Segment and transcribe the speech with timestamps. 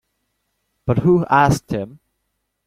[0.87, 1.99] But who asked him?